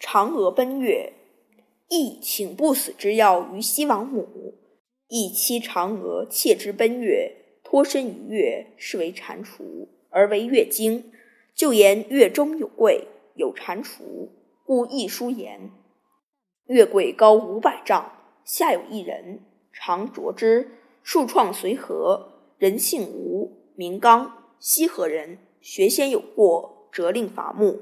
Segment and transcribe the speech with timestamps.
[0.00, 1.12] 嫦娥奔月，
[1.88, 4.54] 亦请不死之药于西王母，
[5.08, 11.10] 亦妻嫦娥妾之奔月，脱身于月，是为蟾蜍，而为月经。
[11.54, 14.28] 就言月中有桂，有蟾蜍，
[14.64, 15.72] 故亦书言：
[16.66, 18.12] 月桂高五百丈，
[18.44, 19.40] 下有一人，
[19.72, 20.70] 常啄之，
[21.02, 22.34] 树创随和。
[22.58, 27.80] 人姓吴，名刚，西河人，学仙有过，责令伐木。